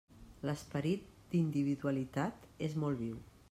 L'esperit 0.49 1.05
d'individualitat 1.35 2.51
és 2.69 2.77
molt 2.85 3.05
viu. 3.07 3.25